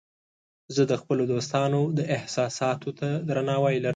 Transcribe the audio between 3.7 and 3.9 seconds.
لرم.